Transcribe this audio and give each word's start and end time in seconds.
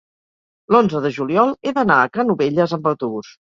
l'onze 0.75 1.01
de 1.03 1.11
juliol 1.19 1.53
he 1.69 1.75
d'anar 1.77 1.99
a 1.99 2.09
Canovelles 2.19 2.77
amb 2.81 2.93
autobús. 2.97 3.33